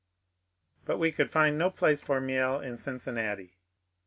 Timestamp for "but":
0.87-0.97